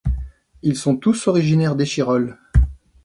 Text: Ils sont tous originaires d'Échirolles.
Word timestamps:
Ils 0.63 0.77
sont 0.77 0.97
tous 0.97 1.27
originaires 1.27 1.75
d'Échirolles. 1.75 2.35